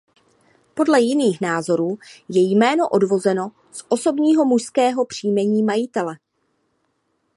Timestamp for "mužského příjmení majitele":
4.45-6.17